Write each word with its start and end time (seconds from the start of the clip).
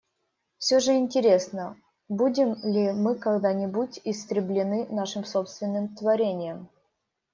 Всё 0.57 0.79
же 0.79 0.95
интересно, 0.95 1.77
будем 2.09 2.55
ли 2.63 2.91
мы 2.91 3.13
когда-нибудь 3.19 4.01
истреблены 4.03 4.87
нашим 4.89 5.23
собственным 5.25 5.95
творением. 5.95 6.69